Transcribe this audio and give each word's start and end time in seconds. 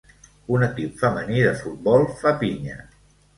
Un 0.53 0.63
equip 0.67 0.95
femení 1.01 1.43
de 1.49 1.51
futbol 1.59 2.09
fa 2.23 2.33
pinya. 2.41 2.81